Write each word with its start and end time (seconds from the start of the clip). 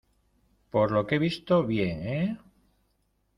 por 0.71 0.89
lo 0.95 1.03
que 1.05 1.15
he 1.17 1.25
visto 1.27 1.63
bien,¿ 1.73 1.97
eh? 2.17 2.37